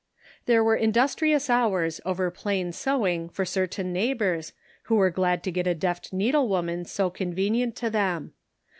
There 0.47 0.63
were 0.63 0.75
industrious 0.75 1.47
hours 1.47 2.01
over 2.05 2.31
plain 2.31 2.71
sewing 2.71 3.29
for 3.29 3.45
certain 3.45 3.93
neighbors, 3.93 4.51
who 4.85 4.95
were 4.95 5.11
glad 5.11 5.43
to 5.43 5.51
get 5.51 5.67
a 5.67 5.75
deft 5.75 6.11
needle 6.11 6.47
woman 6.49 6.85
so 6.85 7.11
con 7.11 7.35
venient 7.35 7.75
to 7.75 7.91
them. 7.91 8.33